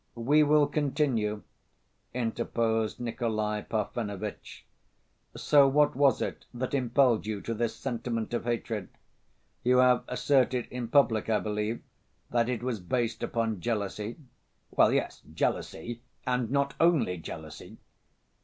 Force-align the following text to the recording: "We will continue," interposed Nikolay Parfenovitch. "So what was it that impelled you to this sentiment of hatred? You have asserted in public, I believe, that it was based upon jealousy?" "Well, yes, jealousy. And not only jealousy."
"We 0.15 0.41
will 0.41 0.65
continue," 0.65 1.43
interposed 2.11 2.99
Nikolay 2.99 3.61
Parfenovitch. 3.61 4.65
"So 5.37 5.67
what 5.67 5.95
was 5.95 6.23
it 6.23 6.45
that 6.55 6.73
impelled 6.73 7.27
you 7.27 7.39
to 7.41 7.53
this 7.53 7.75
sentiment 7.75 8.33
of 8.33 8.45
hatred? 8.45 8.89
You 9.63 9.77
have 9.77 10.03
asserted 10.07 10.67
in 10.71 10.87
public, 10.87 11.29
I 11.29 11.37
believe, 11.39 11.83
that 12.31 12.49
it 12.49 12.63
was 12.63 12.79
based 12.79 13.21
upon 13.21 13.59
jealousy?" 13.59 14.17
"Well, 14.71 14.91
yes, 14.91 15.21
jealousy. 15.35 16.01
And 16.25 16.49
not 16.49 16.73
only 16.79 17.17
jealousy." 17.19 17.77